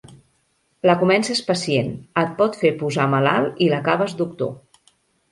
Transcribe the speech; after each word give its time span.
La 0.89 0.93
comences 1.01 1.41
pacient, 1.49 1.91
et 2.21 2.31
pot 2.39 2.57
fer 2.61 2.71
posar 2.79 3.05
malalt 3.11 3.61
i 3.67 3.69
l'acabes 3.75 4.17
doctor. 4.23 4.51